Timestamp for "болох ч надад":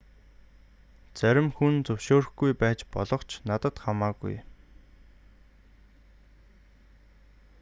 2.93-3.75